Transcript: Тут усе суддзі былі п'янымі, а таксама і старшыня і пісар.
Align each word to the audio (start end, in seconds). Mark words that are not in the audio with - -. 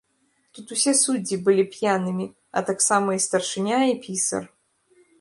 Тут 0.53 0.71
усе 0.75 0.93
суддзі 1.01 1.37
былі 1.49 1.67
п'янымі, 1.75 2.25
а 2.57 2.65
таксама 2.73 3.09
і 3.21 3.25
старшыня 3.29 3.79
і 3.95 3.99
пісар. 4.09 4.43